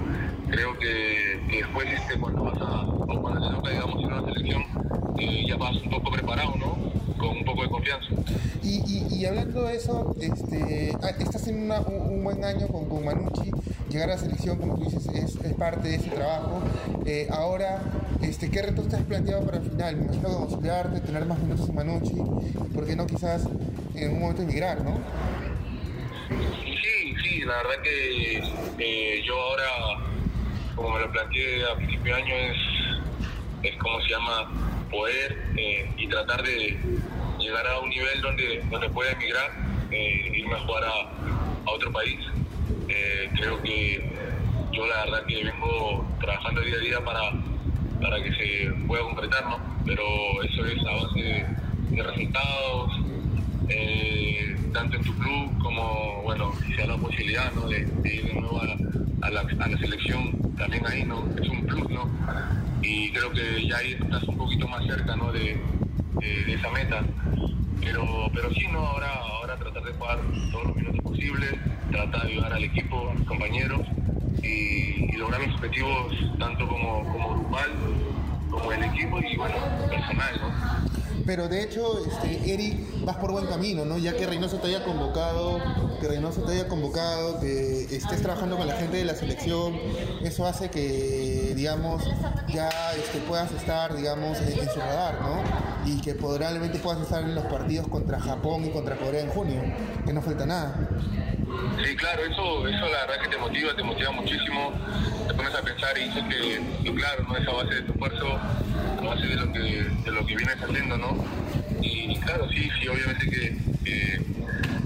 creo 0.51 0.79
que, 0.79 1.41
después 1.51 1.87
este, 1.91 2.19
cuando 2.19 2.45
vas 2.45 2.61
a, 2.61 2.87
o 2.87 3.21
cuando 3.21 3.49
se 3.49 3.55
toca, 3.55 3.71
digamos, 3.71 4.03
en 4.03 4.13
una 4.13 4.25
selección, 4.25 4.63
eh, 5.19 5.45
ya 5.49 5.57
vas 5.57 5.77
un 5.77 5.91
poco 5.91 6.11
preparado, 6.11 6.55
¿no? 6.57 6.77
Con 7.17 7.39
un 7.39 7.45
poco 7.45 7.63
de 7.63 7.71
confianza. 7.71 8.09
Y, 8.63 8.83
y, 8.87 9.15
y 9.21 9.27
hablando 9.27 9.65
de 9.65 9.77
eso, 9.77 10.15
este, 10.21 10.97
ah, 11.03 11.11
estás 11.19 11.49
en 11.49 11.71
un, 11.71 12.25
buen 12.25 12.45
año 12.45 12.67
con, 12.91 13.05
Manucci, 13.05 13.51
llegar 13.89 14.11
a 14.11 14.15
la 14.15 14.19
selección, 14.19 14.59
como 14.59 14.77
tú 14.77 14.85
dices, 14.91 15.07
es, 15.15 15.55
parte 15.55 15.89
de 15.89 15.97
ese 15.97 16.11
trabajo. 16.11 16.63
Eh, 17.07 17.29
ahora, 17.31 17.83
este, 18.21 18.51
¿qué 18.51 18.63
retos 18.63 18.89
te 18.89 18.97
has 18.97 19.03
planteado 19.03 19.45
para 19.45 19.59
el 19.59 19.71
final? 19.71 19.97
Me 19.97 20.05
imagino 20.05 20.29
conciliarte, 20.29 21.01
tener 21.01 21.25
más 21.27 21.39
minutos 21.39 21.69
en 21.69 21.75
Manucci, 21.75 22.15
y 22.15 22.75
por 22.75 22.87
qué 22.87 22.97
no 22.97 23.07
quizás 23.07 23.47
en 23.95 24.13
un 24.13 24.21
momento 24.21 24.43
emigrar, 24.43 24.83
¿no? 24.83 24.99
Sí, 26.29 27.15
sí, 27.23 27.41
la 27.41 27.57
verdad 27.57 27.83
que 27.83 28.43
eh, 28.79 29.23
yo 29.27 29.41
ahora, 29.41 29.65
como 30.75 30.91
me 30.91 31.01
lo 31.01 31.13
planteé 31.13 31.65
a 31.65 31.77
principio 31.77 32.15
de 32.17 32.23
año, 32.23 32.35
es, 32.35 33.71
es 33.71 33.77
como 33.79 34.01
se 34.03 34.09
llama 34.09 34.71
poder 34.91 35.39
eh, 35.57 35.91
y 35.97 36.09
tratar 36.09 36.43
de 36.43 36.79
llegar 37.39 37.67
a 37.67 37.81
un 37.81 37.89
nivel 37.89 38.21
donde, 38.21 38.63
donde 38.71 38.91
pueda 38.91 39.13
emigrar, 39.13 39.51
eh, 39.91 40.33
irme 40.35 40.55
a 40.55 40.61
jugar 40.61 40.85
a, 40.85 41.71
otro 41.73 41.93
país. 41.93 42.19
Creo 43.35 43.63
que 43.63 44.13
yo 44.73 44.87
la 44.87 45.05
verdad 45.05 45.27
que 45.27 45.45
vengo 45.45 46.07
trabajando 46.21 46.61
día 46.61 46.77
a 46.77 46.81
día 46.81 47.05
para 47.05 47.33
para 48.01 48.23
que 48.23 48.33
se 48.33 48.73
pueda 48.87 49.03
concretar, 49.03 49.45
¿no? 49.45 49.59
Pero 49.85 50.03
eso 50.43 50.65
es 50.67 50.79
a 50.87 51.05
base 51.05 51.47
de, 51.91 52.03
resultados, 52.03 52.93
eh, 53.69 54.57
tanto 54.73 54.97
en 54.97 55.03
tu 55.03 55.15
club 55.17 55.59
como, 55.63 56.23
bueno, 56.23 56.53
si 56.67 56.73
se 56.75 56.81
da 56.83 56.89
la 56.89 56.97
posibilidad, 56.97 57.53
¿no? 57.53 57.69
De, 57.69 57.81
ir 58.05 58.25
de 58.27 58.35
nuevo 58.35 58.61
a 58.61 58.67
la, 58.67 59.41
a, 59.41 59.69
la, 59.69 59.79
selección, 59.79 60.55
también 60.57 60.87
ahí, 60.87 61.05
¿no? 61.05 61.25
Es 61.41 61.49
un 61.49 61.67
plus, 61.67 61.91
¿no? 61.91 62.09
Y 62.83 63.11
creo 63.13 63.31
que 63.33 63.67
ya 63.69 63.77
ahí 63.79 63.93
estás 63.93 64.25
un 64.25 64.39
poquito 64.39 64.67
más 64.69 64.85
cerca, 64.87 65.15
¿no? 65.17 65.31
De, 65.33 65.61
de, 66.21 66.55
esa 66.55 66.71
meta. 66.71 67.03
Pero, 67.81 68.31
pero 68.35 68.51
sí, 68.53 68.67
¿no? 68.73 68.79
Ahora, 68.81 69.13
ahora 69.15 69.57
tratar 69.57 69.83
de 69.83 69.93
jugar 69.93 70.19
todos 70.53 70.69
los 70.69 70.77
minutos 70.77 71.01
posibles, 71.03 71.53
tratar 71.91 72.23
de 72.23 72.33
ayudar 72.33 72.53
al 72.53 72.65
equipo, 72.65 73.11
a 73.11 73.15
mis 73.15 73.27
compañeros 73.27 73.81
y, 74.43 75.17
lograr 75.17 75.43
los 75.43 75.55
objetivos 75.57 76.15
tanto 76.39 76.67
como, 76.67 77.05
como 77.13 77.35
grupal 77.35 77.71
como 78.51 78.73
el 78.73 78.83
equipo 78.85 79.21
y 79.21 79.37
bueno, 79.37 79.55
personal, 79.89 80.41
¿no? 80.41 80.91
Pero 81.27 81.49
de 81.49 81.63
hecho, 81.63 82.05
este, 82.07 82.53
Eric, 82.53 83.05
vas 83.05 83.17
por 83.17 83.31
buen 83.31 83.47
camino, 83.47 83.85
¿no? 83.85 83.99
Ya 83.99 84.17
que 84.17 84.27
Reynoso 84.27 84.57
te 84.57 84.69
haya 84.69 84.85
convocado, 84.85 85.61
que 86.01 86.09
Reynoso 86.09 86.43
te 86.43 86.53
haya 86.53 86.67
convocado, 86.67 87.39
que 87.41 87.83
estés 87.85 88.23
trabajando 88.23 88.57
con 88.57 88.67
la 88.67 88.75
gente 88.75 88.97
de 88.97 89.05
la 89.05 89.15
selección, 89.15 89.75
eso 90.23 90.47
hace 90.47 90.71
que, 90.71 91.53
digamos, 91.55 92.03
ya 92.49 92.69
este, 92.97 93.19
puedas 93.29 93.53
estar, 93.53 93.95
digamos, 93.95 94.41
en, 94.41 94.69
su 94.69 94.81
radar, 94.81 95.21
¿no? 95.21 95.91
Y 95.91 96.01
que 96.01 96.15
probablemente 96.15 96.79
puedas 96.79 97.01
estar 97.01 97.23
en 97.23 97.35
los 97.35 97.45
partidos 97.45 97.87
contra 97.89 98.19
Japón 98.19 98.65
y 98.65 98.71
contra 98.71 98.97
Corea 98.97 99.23
en 99.23 99.29
junio, 99.29 99.63
que 100.05 100.13
no 100.13 100.23
falta 100.23 100.47
nada. 100.47 100.89
Sí, 101.83 101.97
claro, 101.97 102.23
eso, 102.25 102.69
eso 102.69 102.89
la 102.89 103.07
verdad 103.07 103.23
que 103.23 103.29
te 103.29 103.39
motiva, 103.39 103.75
te 103.75 103.83
motiva 103.83 104.11
muchísimo, 104.13 104.73
te 105.27 105.35
pones 105.35 105.55
a 105.55 105.63
pensar 105.63 105.97
y 105.99 106.05
dices 106.05 106.25
que, 106.29 106.93
claro, 106.93 107.25
¿no? 107.29 107.37
esa 107.37 107.53
base 107.53 107.75
de 107.75 107.83
tu 107.83 107.93
esfuerzo, 107.93 108.39
a 108.99 109.03
base 109.03 109.27
de 109.27 109.37
lo 109.37 109.53
que, 109.53 109.61
de 109.61 110.11
lo 110.13 110.27
que 110.27 110.37
vienes 110.37 110.63
haciendo, 110.63 110.97
¿no? 110.99 111.25
Y 111.81 112.17
claro, 112.21 112.49
sí, 112.51 112.69
sí, 112.81 112.89
obviamente 112.89 113.31
que, 113.31 114.21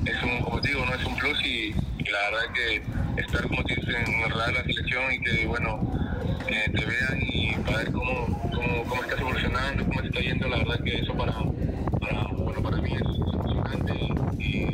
es 0.06 0.22
un, 0.22 0.40
como 0.40 0.60
te 0.60 0.68
digo, 0.68 0.84
no 0.86 0.94
es 0.94 1.04
un 1.04 1.16
plus 1.16 1.44
y, 1.44 1.74
la 2.04 2.30
verdad 2.30 2.52
que 2.54 3.20
estar 3.20 3.42
como 3.48 3.64
te 3.64 3.74
dicen 3.74 4.06
en 4.06 4.38
la 4.38 4.62
selección 4.62 5.12
y 5.12 5.18
que 5.20 5.46
bueno, 5.46 5.80
te 6.46 6.84
vean 6.84 7.18
y 7.22 7.56
para 7.64 7.78
ver 7.78 7.92
cómo, 7.92 8.50
cómo, 8.54 8.84
cómo 8.84 9.02
estás 9.02 9.20
evolucionando, 9.20 9.84
cómo 9.86 10.00
te 10.00 10.08
está 10.08 10.20
yendo, 10.20 10.48
la 10.48 10.58
verdad 10.58 10.84
que 10.84 10.98
eso 10.98 11.14
para, 11.14 11.32
para 12.00 12.22
bueno, 12.32 12.62
para 12.62 12.76
mí 12.76 12.94
es 12.94 13.02
emocionante 13.02 13.94
y, 14.38 14.66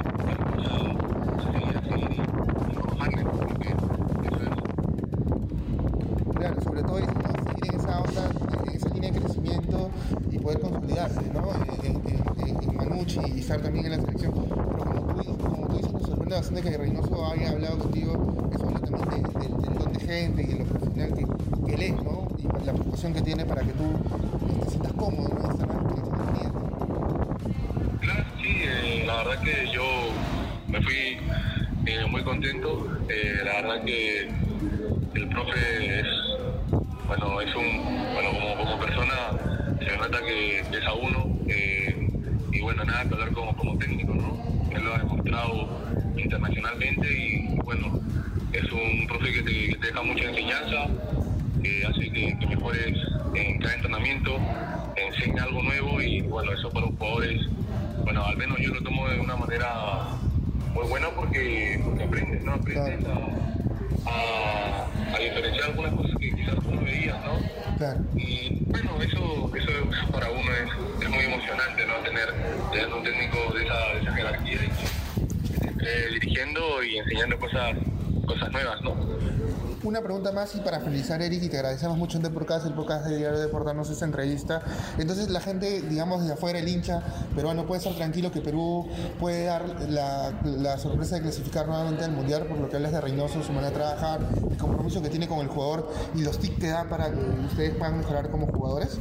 Claro, 6.50 6.62
sobre 6.64 6.82
todo 6.82 6.98
eso, 6.98 7.12
seguir 7.46 7.74
en 7.74 7.80
esa 7.80 8.00
onda, 8.00 8.30
en 8.64 8.74
esa 8.74 8.88
línea 8.88 9.10
de 9.12 9.20
crecimiento 9.20 9.90
y 10.32 10.38
poder 10.38 10.60
consolidarse, 10.60 11.20
¿no? 11.32 11.52
En, 11.84 12.76
Manucci 12.76 13.20
y 13.36 13.40
estar 13.40 13.60
también 13.60 13.86
en 13.86 13.92
la 13.92 14.00
selección. 14.00 14.32
Pero 14.32 14.84
como 14.84 15.22
tú, 15.22 15.38
como 15.38 15.66
tú 15.68 15.76
dices, 15.76 15.92
me 15.92 16.00
sorprende 16.00 16.34
bastante 16.34 16.62
que 16.62 16.76
Reynoso 16.76 17.26
haya 17.26 17.50
hablado 17.50 17.78
contigo, 17.78 18.50
eso 18.52 18.66
habla 18.66 18.80
también 18.80 19.22
del 19.22 19.78
don 19.78 19.92
de 19.92 20.00
gente 20.00 20.42
y 20.42 20.46
de 20.46 20.58
lo 20.58 20.64
profesional 20.64 21.14
que, 21.14 21.66
que 21.66 21.74
él 21.74 21.82
es, 21.82 22.02
¿no? 22.02 22.26
Y 22.38 22.42
la 22.42 22.72
preocupación 22.72 23.14
que 23.14 23.22
tiene 23.22 23.44
para 23.44 23.62
que 23.62 23.72
tú 23.72 23.84
te 24.64 24.70
sientas 24.70 24.92
cómodo, 24.94 25.28
¿no? 25.28 25.50
Esta 25.52 25.66
Claro, 28.00 28.24
sí, 28.42 28.48
eh, 28.64 29.04
la 29.06 29.16
verdad 29.18 29.40
que 29.44 29.68
yo 29.72 29.84
me 30.66 30.82
fui 30.82 31.18
eh, 31.86 32.06
muy 32.10 32.22
contento. 32.24 32.88
Eh, 33.08 33.42
la 33.44 33.60
verdad 33.60 33.84
que 33.84 34.28
el 35.14 35.28
profe 35.28 36.00
es, 36.00 36.06
bueno, 37.10 37.40
es 37.40 37.52
un, 37.56 38.12
bueno, 38.14 38.30
como, 38.30 38.56
como 38.56 38.78
persona 38.78 39.14
se 39.80 39.96
nota 39.96 40.22
que 40.22 40.60
es 40.60 40.86
a 40.86 40.94
uno 40.94 41.36
eh, 41.48 42.08
y 42.52 42.60
bueno, 42.60 42.84
nada 42.84 43.02
que 43.02 43.14
hablar 43.14 43.32
como, 43.32 43.56
como 43.56 43.76
técnico, 43.78 44.14
¿no? 44.14 44.38
Él 44.70 44.84
lo 44.84 44.94
ha 44.94 44.98
demostrado 44.98 45.68
internacionalmente 46.16 47.08
y 47.12 47.56
bueno, 47.64 47.98
es 48.52 48.70
un 48.70 49.08
profe 49.08 49.32
que 49.32 49.42
te, 49.42 49.86
deja 49.88 50.02
mucha 50.02 50.22
enseñanza, 50.22 50.86
que 51.60 51.84
hace 51.84 52.12
que, 52.12 52.38
que, 52.38 52.46
mejores 52.46 52.96
en 53.34 53.58
cada 53.58 53.74
entrenamiento, 53.74 54.38
enseña 54.94 55.42
algo 55.42 55.64
nuevo 55.64 56.00
y 56.00 56.20
bueno, 56.20 56.52
eso 56.52 56.70
para 56.70 56.86
los 56.86 56.94
jugadores, 56.94 57.40
bueno, 58.04 58.24
al 58.24 58.36
menos 58.36 58.56
yo 58.60 58.72
lo 58.72 58.84
tomo 58.84 59.08
de 59.08 59.18
una 59.18 59.34
manera 59.34 60.06
muy 60.72 60.86
bueno 60.86 61.08
porque, 61.16 61.80
porque 61.84 62.04
aprendes, 62.04 62.44
¿no? 62.44 62.52
Aprendes 62.52 63.04
a, 64.06 64.86
a, 65.12 65.18
diferenciar 65.18 65.70
algunas 65.70 65.94
cosas 65.94 66.09
Claro. 67.78 68.00
Y 68.14 68.58
bueno, 68.66 68.90
eso, 69.00 69.50
eso 69.56 69.70
para 70.12 70.30
uno 70.30 70.50
es, 70.52 71.02
es 71.02 71.08
muy 71.08 71.24
emocionante, 71.24 71.86
¿no? 71.86 71.94
Tener, 72.04 72.28
tener 72.72 72.92
un 72.92 73.02
técnico 73.02 73.54
de 73.54 73.64
esa, 73.64 73.78
de 73.94 74.00
esa 74.02 74.14
jerarquía 74.14 74.58
y, 74.64 76.12
dirigiendo 76.12 76.82
y 76.82 76.98
enseñando 76.98 77.38
cosas, 77.38 77.76
cosas 78.26 78.52
nuevas, 78.52 78.82
¿no? 78.82 78.94
Una 79.82 80.02
pregunta 80.02 80.32
más 80.32 80.54
y 80.56 80.60
para 80.60 80.80
finalizar, 80.80 81.22
Eric, 81.22 81.42
y 81.42 81.48
te 81.48 81.56
agradecemos 81.56 81.96
mucho 81.96 82.18
en 82.18 82.24
Podcast, 82.34 82.66
el 82.66 82.74
podcast 82.74 83.06
de 83.06 83.16
Diario 83.16 83.38
de 83.38 83.48
Portarnos 83.48 83.88
esta 83.90 84.04
entrevista. 84.04 84.62
Entonces, 84.98 85.30
la 85.30 85.40
gente, 85.40 85.82
digamos, 85.82 86.26
de 86.26 86.32
afuera, 86.32 86.58
el 86.58 86.68
hincha 86.68 87.02
peruano 87.34 87.66
puede 87.66 87.78
estar 87.78 87.94
tranquilo 87.94 88.30
que 88.30 88.40
Perú 88.40 88.88
puede 89.18 89.44
dar 89.44 89.64
la, 89.88 90.78
sorpresa 90.78 91.16
de 91.16 91.22
clasificar 91.22 91.66
nuevamente 91.66 92.04
al 92.04 92.12
Mundial, 92.12 92.44
por 92.46 92.58
lo 92.58 92.68
que 92.68 92.76
hablas 92.76 92.92
de 92.92 93.00
Reynoso, 93.00 93.42
su 93.42 93.52
manera 93.52 93.70
de 93.70 93.76
trabajar, 93.76 94.20
el 94.50 94.56
compromiso 94.56 95.02
que 95.02 95.08
tiene 95.08 95.26
con 95.26 95.40
el 95.40 95.48
jugador 95.48 95.90
y 96.14 96.22
los 96.22 96.38
tics 96.38 96.58
que 96.58 96.68
da 96.68 96.88
para 96.88 97.10
que 97.10 97.18
ustedes 97.46 97.74
puedan 97.74 97.98
mejorar 97.98 98.30
como 98.30 98.46
jugadores. 98.46 98.98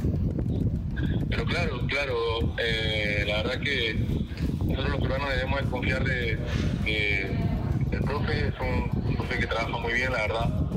Pero 1.28 1.44
claro, 1.44 1.80
claro, 1.88 2.14
eh, 2.58 3.24
la 3.26 3.42
verdad 3.42 3.60
que 3.60 4.06
nosotros 4.64 4.90
los 4.90 5.00
peruanos 5.00 5.28
debemos 5.30 5.62
confiar 5.70 6.04
de 6.04 6.38
que 6.84 7.36
el 7.92 8.00
profe 8.02 8.48
es 8.48 8.54
un 8.60 9.16
profe 9.16 9.38
que 9.38 9.46
trabaja 9.46 9.78
muy 9.78 9.92
bien, 9.92 10.12
la 10.12 10.18
verdad 10.18 10.69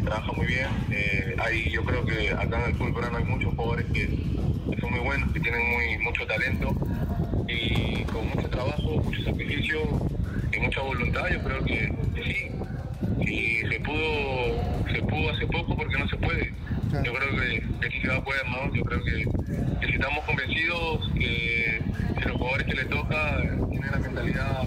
trabaja 0.00 0.32
muy 0.32 0.46
bien. 0.46 0.68
Eh, 0.90 1.36
hay, 1.38 1.70
yo 1.70 1.84
creo 1.84 2.04
que 2.04 2.30
acá 2.30 2.60
en 2.60 2.70
el 2.70 2.74
fútbol 2.76 2.94
peruano 2.94 3.18
hay 3.18 3.24
muchos 3.24 3.54
jugadores 3.54 3.86
que, 3.92 4.08
son 4.80 4.90
muy 4.90 5.00
buenos, 5.00 5.30
que 5.32 5.40
tienen 5.40 5.60
muy, 5.70 5.98
mucho 5.98 6.26
talento 6.26 6.74
y 7.46 8.02
con 8.04 8.26
mucho 8.28 8.48
trabajo, 8.48 8.96
mucho 8.96 9.22
sacrificio 9.24 9.80
y 10.52 10.60
mucha 10.60 10.80
voluntad, 10.80 11.28
yo 11.30 11.42
creo 11.42 11.64
que, 11.64 11.92
sí. 12.24 12.50
Si 13.24 13.60
se 13.68 13.80
pudo, 13.80 14.84
se 14.92 15.02
pudo 15.02 15.30
hace 15.30 15.46
poco 15.46 15.76
porque 15.76 15.98
no 15.98 16.08
se 16.08 16.16
puede. 16.16 16.52
Yo 17.04 17.12
creo 17.14 17.30
que, 17.36 17.90
sí 17.90 18.00
se 18.00 18.08
va 18.08 18.16
a 18.16 18.24
poder, 18.24 18.48
¿no? 18.48 18.74
Yo 18.74 18.82
creo 18.84 19.04
que, 19.04 19.86
si 19.86 19.92
estamos 19.94 20.24
convencidos 20.24 21.10
que, 21.14 21.82
los 22.26 22.36
jugadores 22.36 22.66
que 22.66 22.74
les 22.74 22.88
toca 22.88 23.36
tienen 23.70 23.90
la 23.90 23.98
mentalidad 23.98 24.61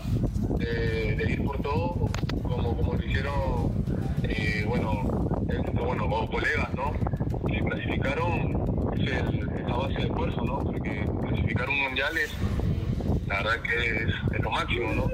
verdad 13.55 13.63
que 13.63 14.35
es, 14.35 14.43
lo 14.43 14.51
máximo, 14.51 14.93
¿no? 14.93 15.11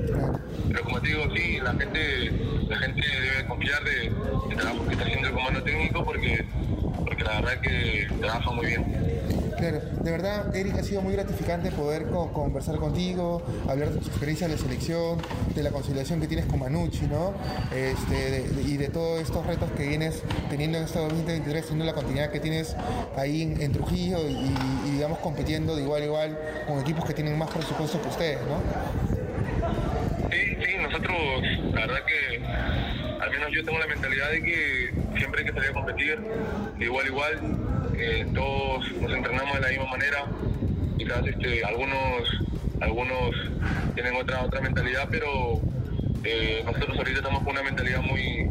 Pero 0.70 0.84
como 0.84 1.02
te 1.02 1.10
digo, 1.10 1.24
sí, 1.36 1.60
la 1.60 1.74
gente 1.74 3.02
debe 3.02 3.46
confiar 3.48 3.84
de, 3.84 4.12
del 4.50 4.58
trabajo 4.58 4.86
que 4.86 4.92
está 4.94 5.06
haciendo 5.06 5.28
el 5.28 5.34
comando 5.34 5.64
técnico 5.64 6.04
porque, 6.04 6.46
porque 7.06 7.24
la 7.24 7.42
verdad 7.42 7.62
que 7.62 8.08
trabaja 8.20 8.52
muy 8.52 8.66
bien. 8.68 8.86
De 9.62 10.10
verdad, 10.10 10.56
Eric, 10.56 10.80
ha 10.80 10.84
sido 10.84 11.04
muy 11.04 11.14
gratificante 11.14 11.70
poder 11.70 12.08
conversar 12.08 12.78
contigo, 12.78 13.44
hablar 13.70 13.92
de 13.92 14.00
tu 14.00 14.08
experiencia 14.08 14.46
en 14.46 14.54
la 14.54 14.58
selección, 14.58 15.20
de 15.54 15.62
la 15.62 15.70
conciliación 15.70 16.20
que 16.20 16.26
tienes 16.26 16.48
con 16.48 16.62
Manucci, 16.62 17.06
¿no? 17.06 17.36
Este, 17.72 18.44
y 18.66 18.78
de 18.78 18.88
todos 18.88 19.22
estos 19.22 19.46
retos 19.46 19.70
que 19.74 19.88
vienes 19.88 20.24
teniendo 20.50 20.80
en 20.80 20.86
este 20.86 20.98
2023, 20.98 21.64
teniendo 21.64 21.86
la 21.86 21.94
continuidad 21.94 22.32
que 22.32 22.40
tienes 22.40 22.76
ahí 23.16 23.44
en, 23.44 23.72
Trujillo 23.72 24.18
y, 24.28 24.90
digamos, 24.90 25.20
compitiendo 25.20 25.76
de 25.76 25.84
igual 25.84 26.02
a 26.02 26.06
igual 26.06 26.40
con 26.68 26.80
equipos 26.80 27.06
que 27.06 27.14
tienen 27.14 27.38
más 27.38 27.52
presupuesto 27.52 28.02
que 28.02 28.08
ustedes, 28.08 28.40
¿no? 28.48 28.58
Sí, 30.32 30.58
sí, 30.66 30.78
nosotros, 30.82 31.18
la 31.72 31.82
verdad 31.82 32.00
que 32.08 32.44
al 33.22 33.30
menos 33.30 33.50
yo 33.54 33.64
tengo 33.64 33.78
la 33.78 33.86
mentalidad 33.86 34.32
de 34.32 34.42
que 34.42 34.94
siempre 35.18 35.42
hay 35.42 35.46
que 35.46 35.54
salir 35.54 35.70
a 35.70 35.74
competir 35.74 36.20
de 36.80 36.86
igual 36.86 37.06
igual 37.06 37.62
todos 38.34 38.92
nos 38.94 39.14
entrenamos 39.14 39.51
manera, 39.92 40.26
quizás 40.98 41.28
este, 41.28 41.64
algunos, 41.66 42.24
algunos 42.80 43.36
tienen 43.94 44.16
otra, 44.16 44.44
otra 44.44 44.62
mentalidad, 44.62 45.08
pero 45.12 45.60
eh, 46.24 46.64
nosotros 46.66 46.98
ahorita 46.98 47.20
estamos 47.20 47.44
con 47.44 47.52
una 47.52 47.64
mentalidad 47.64 48.02
muy, 48.02 48.48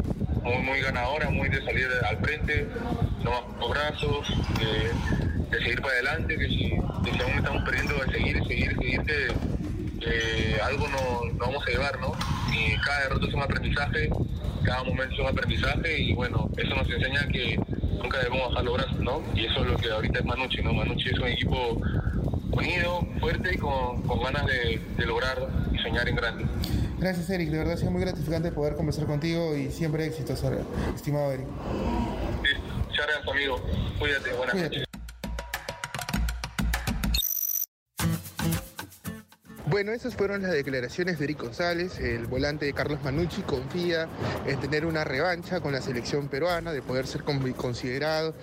muy, 0.62 0.80
ganadora, 0.80 1.30
muy 1.30 1.48
de 1.48 1.64
salir 1.64 1.86
al 2.08 2.18
frente, 2.18 2.66
no 3.24 3.30
bajo 3.30 3.68
brazos, 3.70 4.28
de, 4.58 5.58
seguir 5.58 5.80
para 5.80 5.94
adelante, 5.94 6.36
que 6.36 6.48
si, 6.48 6.74
aún 6.74 7.36
estamos 7.36 7.64
perdiendo, 7.64 7.94
de 7.94 8.12
seguir, 8.12 8.46
seguir, 8.46 8.76
seguir, 8.76 9.02
que 10.00 10.60
algo 10.62 10.88
nos 10.88 11.34
no 11.34 11.46
vamos 11.46 11.62
a 11.66 11.70
llevar, 11.70 11.98
¿no? 12.00 12.12
Y 12.52 12.76
cada 12.80 13.02
derrota 13.02 13.26
es 13.26 13.34
un 13.34 13.42
aprendizaje, 13.42 14.10
cada 14.64 14.84
momento 14.84 15.14
es 15.14 15.20
un 15.20 15.26
aprendizaje 15.26 15.98
y 15.98 16.14
bueno, 16.14 16.48
eso 16.56 16.74
nos 16.74 16.88
enseña 16.90 17.26
que 17.28 17.58
nunca 18.02 18.18
debemos 18.18 18.48
bajar 18.48 18.64
los 18.64 18.74
brazos, 18.74 19.00
¿no? 19.00 19.22
Y 19.34 19.46
eso 19.46 19.60
es 19.60 19.66
lo 19.66 19.76
que 19.76 19.90
ahorita 19.90 20.20
es 20.20 20.24
Manucci, 20.24 20.62
¿no? 20.62 20.72
Manucci 20.72 21.10
es 21.10 21.18
un 21.18 21.26
equipo 21.28 21.80
unido, 22.52 23.06
fuerte 23.20 23.54
y 23.54 23.58
con, 23.58 24.02
ganas 24.22 24.46
de, 24.46 24.80
lograr 25.06 25.38
soñar 25.82 26.08
en 26.08 26.16
grande. 26.16 26.44
Gracias 26.98 27.30
Eric, 27.30 27.48
de 27.50 27.58
verdad 27.58 27.74
ha 27.74 27.76
sido 27.78 27.90
muy 27.90 28.02
gratificante 28.02 28.52
poder 28.52 28.74
conversar 28.74 29.06
contigo 29.06 29.56
y 29.56 29.70
siempre 29.70 30.04
éxitos, 30.06 30.42
estimado 30.94 31.32
Eric. 31.32 31.46
Sí, 32.44 32.52
gracias 32.94 33.28
amigo, 33.28 33.56
cuídate, 33.98 34.32
buenas 34.34 34.54
noches. 34.54 34.89
Bueno, 39.70 39.92
esas 39.92 40.16
fueron 40.16 40.42
las 40.42 40.50
declaraciones 40.50 41.20
de 41.20 41.26
Eric 41.26 41.42
González. 41.42 42.00
El 42.00 42.26
volante 42.26 42.66
de 42.66 42.72
Carlos 42.72 42.98
Manucci 43.04 43.42
confía 43.42 44.08
en 44.44 44.58
tener 44.58 44.84
una 44.84 45.04
revancha 45.04 45.60
con 45.60 45.70
la 45.72 45.80
selección 45.80 46.26
peruana, 46.26 46.72
de 46.72 46.82
poder 46.82 47.06
ser 47.06 47.22
considerado. 47.22 48.34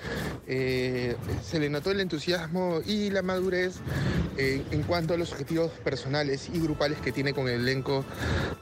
Eh, 0.48 1.18
se 1.44 1.60
le 1.60 1.70
notó 1.70 1.92
el 1.92 2.00
entusiasmo 2.00 2.80
y 2.86 3.10
la 3.10 3.24
madurez 3.24 3.76
eh, 4.38 4.64
en 4.72 4.84
cuanto 4.84 5.16
a 5.16 5.18
los 5.18 5.34
objetivos 5.34 5.72
personales 5.84 6.48
y 6.54 6.62
grupales 6.62 7.00
que 7.00 7.12
tiene 7.12 7.34
con 7.34 7.50
el 7.50 7.60
elenco 7.60 8.06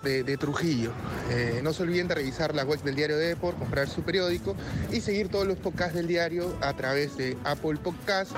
de, 0.01 0.23
Trujillo. 0.37 0.91
Eh, 1.29 1.61
no 1.63 1.71
se 1.71 1.83
olviden 1.83 2.07
de 2.07 2.15
revisar 2.15 2.55
la 2.55 2.63
web 2.63 2.81
del 2.81 2.95
diario 2.95 3.17
de 3.17 3.27
Deport, 3.27 3.59
comprar 3.59 3.87
su 3.87 4.01
periódico 4.01 4.55
y 4.91 5.01
seguir 5.01 5.29
todos 5.29 5.45
los 5.45 5.57
podcasts 5.57 5.93
del 5.93 6.07
diario 6.07 6.57
a 6.61 6.73
través 6.73 7.15
de 7.15 7.37
Apple 7.43 7.77
Podcast 7.83 8.31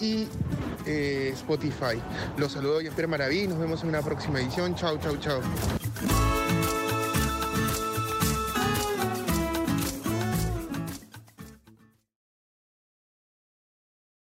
y 0.00 0.28
Spotify. 0.86 2.00
Los 2.36 2.52
saludo, 2.52 2.80
Jean-Pierre 2.80 3.08
Maraví. 3.08 3.46
Nos 3.46 3.58
vemos 3.58 3.82
en 3.82 3.88
una 3.88 4.02
próxima 4.02 4.40
edición. 4.40 4.74
Chao, 4.74 4.98
chao, 4.98 5.16
chao. 5.16 5.40